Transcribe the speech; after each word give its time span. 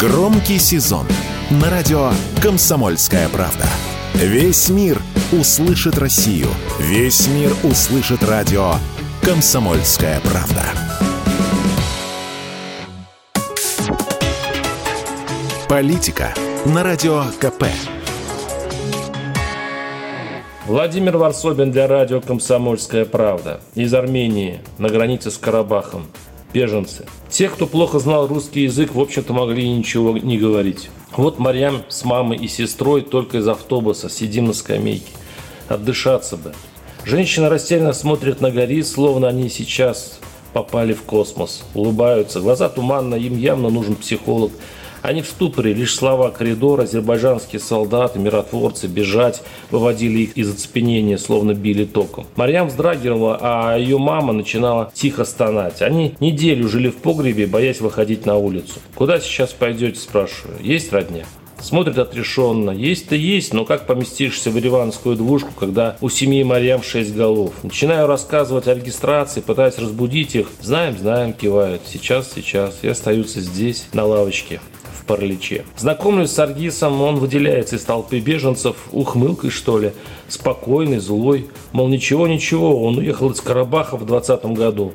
Громкий 0.00 0.58
сезон 0.58 1.06
на 1.50 1.68
радио 1.68 2.10
«Комсомольская 2.42 3.28
правда». 3.28 3.66
Весь 4.14 4.70
мир 4.70 4.98
услышит 5.30 5.98
Россию. 5.98 6.46
Весь 6.78 7.28
мир 7.28 7.52
услышит 7.64 8.22
радио 8.22 8.76
«Комсомольская 9.20 10.18
правда». 10.20 10.64
Политика 15.68 16.32
на 16.64 16.82
радио 16.82 17.24
КП. 17.38 17.64
Владимир 20.66 21.18
Варсобин 21.18 21.72
для 21.72 21.86
радио 21.86 22.22
«Комсомольская 22.22 23.04
правда». 23.04 23.60
Из 23.74 23.92
Армении, 23.92 24.60
на 24.78 24.88
границе 24.88 25.30
с 25.30 25.36
Карабахом. 25.36 26.06
Беженцы. 26.52 27.06
Те, 27.28 27.48
кто 27.48 27.66
плохо 27.66 27.98
знал 27.98 28.26
русский 28.26 28.62
язык, 28.62 28.94
в 28.94 29.00
общем-то 29.00 29.32
могли 29.32 29.68
ничего 29.68 30.16
не 30.16 30.38
говорить. 30.38 30.90
Вот 31.16 31.38
Марьям 31.38 31.82
с 31.88 32.04
мамой 32.04 32.38
и 32.38 32.48
сестрой 32.48 33.02
только 33.02 33.38
из 33.38 33.48
автобуса 33.48 34.08
сидим 34.08 34.46
на 34.46 34.52
скамейке. 34.52 35.12
Отдышаться 35.68 36.36
бы. 36.36 36.52
Женщина 37.04 37.48
растерянно 37.48 37.92
смотрит 37.92 38.40
на 38.40 38.50
гори, 38.50 38.82
словно 38.82 39.28
они 39.28 39.48
сейчас 39.48 40.18
попали 40.52 40.92
в 40.92 41.02
космос. 41.02 41.62
Улыбаются. 41.74 42.40
Глаза 42.40 42.68
туманно, 42.68 43.14
им 43.14 43.36
явно 43.36 43.70
нужен 43.70 43.94
психолог. 43.94 44.52
Они 45.02 45.22
в 45.22 45.26
ступоре, 45.26 45.72
лишь 45.72 45.94
слова 45.94 46.30
коридора, 46.30 46.82
азербайджанские 46.82 47.60
солдаты, 47.60 48.18
миротворцы, 48.18 48.86
бежать, 48.86 49.42
выводили 49.70 50.20
их 50.20 50.36
из 50.36 50.52
оцепенения, 50.52 51.16
словно 51.16 51.54
били 51.54 51.84
током. 51.84 52.26
Марьям 52.36 52.68
вздрагивала, 52.68 53.38
а 53.40 53.76
ее 53.76 53.98
мама 53.98 54.32
начинала 54.32 54.92
тихо 54.94 55.24
стонать. 55.24 55.82
Они 55.82 56.14
неделю 56.20 56.68
жили 56.68 56.88
в 56.88 56.96
погребе, 56.96 57.46
боясь 57.46 57.80
выходить 57.80 58.26
на 58.26 58.36
улицу. 58.36 58.74
«Куда 58.94 59.20
сейчас 59.20 59.52
пойдете?»– 59.52 59.98
спрашиваю. 60.00 60.56
«Есть 60.60 60.92
родня?» 60.92 61.24
Смотрит 61.62 61.98
отрешенно. 61.98 62.70
Есть-то 62.70 63.14
есть, 63.14 63.52
но 63.52 63.64
как 63.66 63.86
поместишься 63.86 64.50
в 64.50 64.56
ереванскую 64.56 65.14
двушку, 65.16 65.50
когда 65.58 65.96
у 66.00 66.08
семьи 66.08 66.42
Марьям 66.42 66.82
шесть 66.82 67.14
голов? 67.14 67.52
Начинаю 67.62 68.06
рассказывать 68.06 68.66
о 68.66 68.74
регистрации, 68.74 69.40
пытаясь 69.40 69.78
разбудить 69.78 70.34
их. 70.34 70.48
Знаем, 70.62 70.96
знаем, 70.98 71.34
кивают. 71.34 71.82
Сейчас, 71.86 72.32
сейчас. 72.34 72.78
И 72.82 72.88
остаются 72.88 73.40
здесь, 73.40 73.86
на 73.92 74.06
лавочке 74.06 74.60
параличе. 75.10 75.64
Знакомлюсь 75.76 76.30
с 76.30 76.38
Аргисом, 76.38 77.02
он 77.02 77.16
выделяется 77.16 77.74
из 77.74 77.82
толпы 77.82 78.20
беженцев, 78.20 78.76
ухмылкой 78.92 79.50
что 79.50 79.76
ли, 79.76 79.90
спокойный, 80.28 81.00
злой. 81.00 81.48
Мол, 81.72 81.88
ничего-ничего, 81.88 82.80
он 82.84 82.98
уехал 82.98 83.30
из 83.30 83.40
Карабаха 83.40 83.96
в 83.96 84.06
20 84.06 84.44
году. 84.46 84.92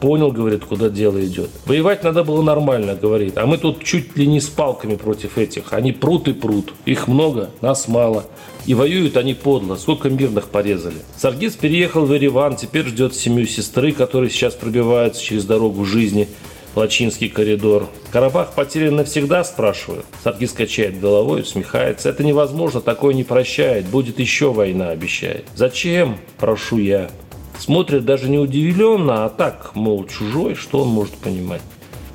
Понял, 0.00 0.32
говорит, 0.32 0.64
куда 0.64 0.88
дело 0.88 1.22
идет. 1.22 1.50
Воевать 1.66 2.02
надо 2.02 2.24
было 2.24 2.40
нормально, 2.40 2.94
говорит. 2.94 3.36
А 3.36 3.44
мы 3.44 3.58
тут 3.58 3.84
чуть 3.84 4.16
ли 4.16 4.26
не 4.26 4.40
с 4.40 4.46
палками 4.46 4.96
против 4.96 5.36
этих. 5.36 5.74
Они 5.74 5.92
прут 5.92 6.28
и 6.28 6.32
прут. 6.32 6.72
Их 6.86 7.06
много, 7.06 7.50
нас 7.60 7.88
мало. 7.88 8.24
И 8.64 8.72
воюют 8.72 9.18
они 9.18 9.34
подло. 9.34 9.76
Сколько 9.76 10.08
мирных 10.08 10.48
порезали. 10.48 10.96
Саргиз 11.18 11.56
переехал 11.56 12.06
в 12.06 12.14
Ереван. 12.14 12.56
Теперь 12.56 12.86
ждет 12.86 13.14
семью 13.14 13.46
сестры, 13.46 13.92
которые 13.92 14.30
сейчас 14.30 14.54
пробиваются 14.54 15.22
через 15.22 15.44
дорогу 15.44 15.84
жизни. 15.84 16.28
Лачинский 16.74 17.28
коридор. 17.28 17.88
Карабах 18.12 18.52
потерян 18.52 18.96
навсегда, 18.96 19.42
спрашиваю. 19.44 20.04
Саргиз 20.22 20.52
качает 20.52 21.00
головой, 21.00 21.42
усмехается. 21.42 22.08
Это 22.08 22.22
невозможно, 22.22 22.80
такое 22.80 23.14
не 23.14 23.24
прощает. 23.24 23.86
Будет 23.86 24.18
еще 24.20 24.52
война, 24.52 24.90
обещает. 24.90 25.46
Зачем? 25.54 26.18
Прошу 26.38 26.78
я. 26.78 27.10
Смотрит 27.58 28.04
даже 28.04 28.28
не 28.28 28.38
удивленно, 28.38 29.24
а 29.24 29.28
так, 29.28 29.72
мол, 29.74 30.06
чужой, 30.06 30.54
что 30.54 30.82
он 30.82 30.88
может 30.88 31.14
понимать. 31.14 31.62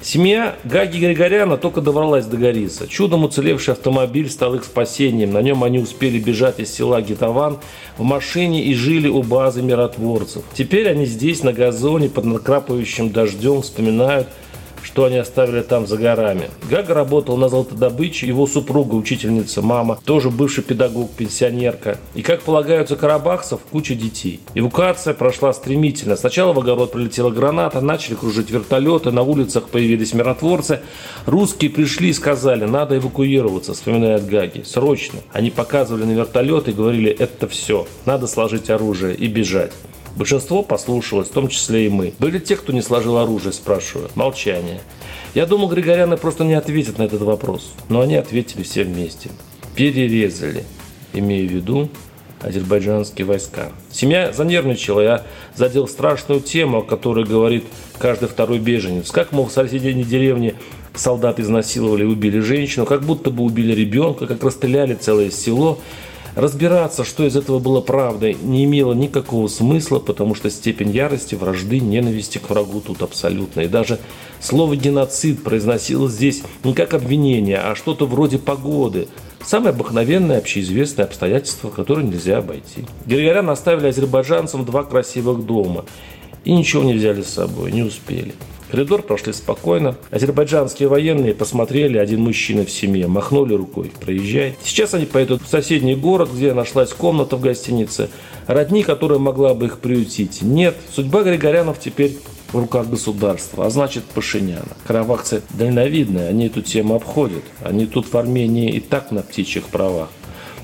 Семья 0.00 0.56
Гаги 0.64 0.98
Григоряна 0.98 1.56
только 1.56 1.80
добралась 1.80 2.26
до 2.26 2.36
Гориса. 2.36 2.88
Чудом 2.88 3.22
уцелевший 3.24 3.74
автомобиль 3.74 4.28
стал 4.28 4.56
их 4.56 4.64
спасением. 4.64 5.32
На 5.32 5.42
нем 5.42 5.62
они 5.62 5.78
успели 5.78 6.18
бежать 6.18 6.58
из 6.58 6.72
села 6.74 7.00
Гитаван 7.00 7.58
в 7.98 8.02
машине 8.02 8.64
и 8.64 8.74
жили 8.74 9.08
у 9.08 9.22
базы 9.22 9.62
миротворцев. 9.62 10.42
Теперь 10.54 10.88
они 10.88 11.06
здесь, 11.06 11.44
на 11.44 11.52
газоне, 11.52 12.08
под 12.08 12.24
накрапывающим 12.24 13.10
дождем, 13.10 13.62
вспоминают– 13.62 14.28
что 14.82 15.04
они 15.04 15.16
оставили 15.16 15.62
там 15.62 15.86
за 15.86 15.96
горами. 15.96 16.50
Гага 16.68 16.94
работал 16.94 17.36
на 17.36 17.48
золотодобыче, 17.48 18.26
его 18.26 18.46
супруга, 18.46 18.94
учительница, 18.94 19.62
мама, 19.62 19.98
тоже 20.04 20.30
бывший 20.30 20.64
педагог, 20.64 21.10
пенсионерка. 21.10 21.98
И, 22.14 22.22
как 22.22 22.42
полагаются 22.42 22.96
карабахцев, 22.96 23.60
куча 23.70 23.94
детей. 23.94 24.40
Эвакуация 24.54 25.14
прошла 25.14 25.52
стремительно. 25.52 26.16
Сначала 26.16 26.52
в 26.52 26.58
огород 26.58 26.92
прилетела 26.92 27.30
граната, 27.30 27.80
начали 27.80 28.14
кружить 28.14 28.50
вертолеты, 28.50 29.10
на 29.10 29.22
улицах 29.22 29.68
появились 29.68 30.14
миротворцы. 30.14 30.80
Русские 31.26 31.70
пришли 31.70 32.10
и 32.10 32.12
сказали, 32.12 32.64
надо 32.64 32.98
эвакуироваться, 32.98 33.74
вспоминает 33.74 34.26
Гаги. 34.26 34.62
Срочно. 34.62 35.20
Они 35.32 35.50
показывали 35.50 36.04
на 36.04 36.12
вертолет 36.12 36.68
и 36.68 36.72
говорили, 36.72 37.10
это 37.10 37.48
все, 37.48 37.86
надо 38.04 38.26
сложить 38.26 38.70
оружие 38.70 39.14
и 39.14 39.26
бежать. 39.28 39.72
Большинство 40.16 40.62
послушалось, 40.62 41.28
в 41.28 41.32
том 41.32 41.48
числе 41.48 41.86
и 41.86 41.88
мы. 41.88 42.12
Были 42.18 42.38
те, 42.38 42.56
кто 42.56 42.72
не 42.72 42.82
сложил 42.82 43.16
оружие, 43.16 43.52
спрашиваю. 43.52 44.10
Молчание. 44.14 44.80
Я 45.34 45.46
думал, 45.46 45.68
Григоряны 45.68 46.16
просто 46.16 46.44
не 46.44 46.54
ответят 46.54 46.98
на 46.98 47.04
этот 47.04 47.22
вопрос. 47.22 47.72
Но 47.88 48.00
они 48.00 48.16
ответили 48.16 48.62
все 48.62 48.84
вместе. 48.84 49.30
Перерезали. 49.74 50.64
Имею 51.14 51.48
в 51.48 51.52
виду 51.52 51.88
азербайджанские 52.42 53.26
войска. 53.26 53.70
Семья 53.90 54.32
занервничала, 54.32 55.00
я 55.00 55.22
задел 55.54 55.86
страшную 55.88 56.40
тему, 56.40 56.78
о 56.78 56.82
которой 56.82 57.24
говорит 57.24 57.64
каждый 57.98 58.28
второй 58.28 58.58
беженец. 58.58 59.10
Как, 59.10 59.32
мол, 59.32 59.46
в 59.46 59.52
соседней 59.52 60.04
деревне 60.04 60.54
солдаты 60.94 61.42
изнасиловали 61.42 62.02
и 62.02 62.06
убили 62.06 62.40
женщину, 62.40 62.84
как 62.84 63.02
будто 63.02 63.30
бы 63.30 63.44
убили 63.44 63.72
ребенка, 63.74 64.26
как 64.26 64.42
расстреляли 64.42 64.94
целое 64.94 65.30
село. 65.30 65.78
Разбираться, 66.34 67.04
что 67.04 67.26
из 67.26 67.36
этого 67.36 67.58
было 67.58 67.82
правдой, 67.82 68.36
не 68.42 68.64
имело 68.64 68.94
никакого 68.94 69.48
смысла, 69.48 69.98
потому 69.98 70.34
что 70.34 70.50
степень 70.50 70.90
ярости, 70.90 71.34
вражды, 71.34 71.78
ненависти 71.78 72.38
к 72.38 72.48
врагу 72.48 72.80
тут 72.80 73.02
абсолютно. 73.02 73.60
И 73.60 73.68
даже 73.68 73.98
слово 74.40 74.76
«геноцид» 74.76 75.42
произносилось 75.42 76.12
здесь 76.12 76.42
не 76.64 76.72
как 76.72 76.94
обвинение, 76.94 77.58
а 77.58 77.74
что-то 77.74 78.06
вроде 78.06 78.38
погоды. 78.38 79.08
Самое 79.44 79.70
обыкновенное 79.70 80.38
общеизвестное 80.38 81.04
обстоятельство, 81.04 81.68
которое 81.68 82.06
нельзя 82.06 82.38
обойти. 82.38 82.86
Григорян 83.04 83.50
оставили 83.50 83.88
азербайджанцам 83.88 84.64
два 84.64 84.84
красивых 84.84 85.44
дома. 85.44 85.84
И 86.44 86.52
ничего 86.52 86.82
не 86.82 86.94
взяли 86.94 87.22
с 87.22 87.28
собой, 87.28 87.72
не 87.72 87.82
успели. 87.82 88.34
Коридор 88.70 89.02
прошли 89.02 89.34
спокойно. 89.34 89.96
Азербайджанские 90.10 90.88
военные 90.88 91.34
посмотрели, 91.34 91.98
один 91.98 92.22
мужчина 92.22 92.64
в 92.64 92.70
семье, 92.70 93.06
махнули 93.06 93.52
рукой, 93.52 93.92
проезжай. 94.00 94.56
Сейчас 94.64 94.94
они 94.94 95.04
поедут 95.04 95.42
в 95.42 95.48
соседний 95.48 95.94
город, 95.94 96.30
где 96.34 96.54
нашлась 96.54 96.90
комната 96.94 97.36
в 97.36 97.42
гостинице. 97.42 98.08
Родни, 98.46 98.82
которая 98.82 99.18
могла 99.18 99.52
бы 99.52 99.66
их 99.66 99.78
приютить. 99.78 100.40
Нет, 100.40 100.74
судьба 100.90 101.22
Григорянов 101.22 101.80
теперь 101.80 102.16
в 102.50 102.58
руках 102.58 102.88
государства, 102.88 103.66
а 103.66 103.70
значит 103.70 104.04
Пашиняна. 104.04 104.76
Карабахцы 104.86 105.42
дальновидные, 105.50 106.28
они 106.28 106.46
эту 106.46 106.62
тему 106.62 106.94
обходят. 106.94 107.42
Они 107.62 107.84
тут 107.84 108.10
в 108.10 108.16
Армении 108.16 108.70
и 108.70 108.80
так 108.80 109.10
на 109.10 109.20
птичьих 109.20 109.64
правах. 109.64 110.08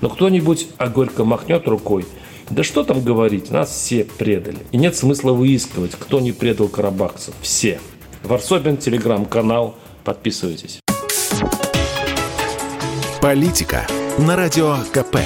Но 0.00 0.08
кто-нибудь, 0.08 0.68
а 0.78 0.88
горько 0.88 1.24
махнет 1.24 1.68
рукой, 1.68 2.06
да 2.50 2.62
что 2.62 2.84
там 2.84 3.02
говорить, 3.02 3.50
нас 3.50 3.70
все 3.70 4.04
предали. 4.04 4.58
И 4.72 4.78
нет 4.78 4.96
смысла 4.96 5.32
выискивать, 5.32 5.92
кто 5.92 6.20
не 6.20 6.32
предал 6.32 6.68
карабахцев. 6.68 7.34
Все. 7.42 7.80
Варсобин, 8.24 8.76
телеграм-канал. 8.76 9.76
Подписывайтесь. 10.04 10.80
Политика 13.20 13.86
на 14.18 14.36
радио 14.36 14.76
КП. 14.92 15.18